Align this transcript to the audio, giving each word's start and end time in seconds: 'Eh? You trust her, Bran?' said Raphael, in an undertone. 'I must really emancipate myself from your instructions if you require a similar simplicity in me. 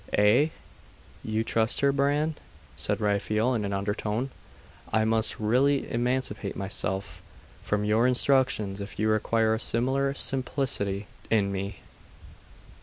'Eh? 0.13 0.47
You 1.23 1.43
trust 1.43 1.81
her, 1.81 1.91
Bran?' 1.91 2.33
said 2.75 2.99
Raphael, 2.99 3.53
in 3.53 3.63
an 3.63 3.71
undertone. 3.71 4.31
'I 4.91 5.05
must 5.05 5.39
really 5.39 5.91
emancipate 5.91 6.55
myself 6.55 7.21
from 7.61 7.85
your 7.85 8.07
instructions 8.07 8.81
if 8.81 8.97
you 8.97 9.09
require 9.09 9.53
a 9.53 9.59
similar 9.59 10.15
simplicity 10.15 11.05
in 11.29 11.51
me. 11.51 11.81